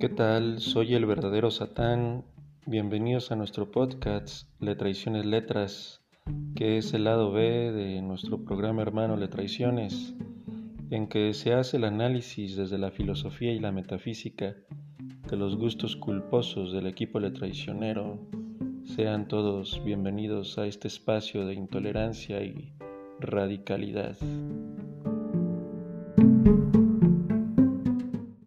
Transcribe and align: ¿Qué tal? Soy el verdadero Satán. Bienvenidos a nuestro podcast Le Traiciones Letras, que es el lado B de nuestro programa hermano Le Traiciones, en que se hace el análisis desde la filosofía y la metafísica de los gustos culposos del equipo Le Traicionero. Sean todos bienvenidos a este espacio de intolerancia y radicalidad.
¿Qué 0.00 0.08
tal? 0.08 0.60
Soy 0.60 0.94
el 0.94 1.04
verdadero 1.04 1.50
Satán. 1.50 2.24
Bienvenidos 2.64 3.32
a 3.32 3.36
nuestro 3.36 3.70
podcast 3.70 4.48
Le 4.58 4.74
Traiciones 4.74 5.26
Letras, 5.26 6.00
que 6.56 6.78
es 6.78 6.94
el 6.94 7.04
lado 7.04 7.32
B 7.32 7.70
de 7.70 8.00
nuestro 8.00 8.42
programa 8.42 8.80
hermano 8.80 9.18
Le 9.18 9.28
Traiciones, 9.28 10.14
en 10.88 11.06
que 11.06 11.34
se 11.34 11.52
hace 11.52 11.76
el 11.76 11.84
análisis 11.84 12.56
desde 12.56 12.78
la 12.78 12.90
filosofía 12.90 13.52
y 13.52 13.58
la 13.58 13.72
metafísica 13.72 14.56
de 15.28 15.36
los 15.36 15.56
gustos 15.56 15.96
culposos 15.96 16.72
del 16.72 16.86
equipo 16.86 17.20
Le 17.20 17.32
Traicionero. 17.32 18.26
Sean 18.84 19.28
todos 19.28 19.82
bienvenidos 19.84 20.56
a 20.56 20.64
este 20.64 20.88
espacio 20.88 21.44
de 21.44 21.52
intolerancia 21.52 22.42
y 22.42 22.72
radicalidad. 23.18 24.16